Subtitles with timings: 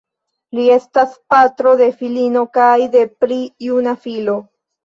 [0.59, 4.39] Li estas patro de filino kaj de pli juna filo.